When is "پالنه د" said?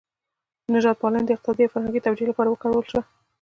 1.01-1.29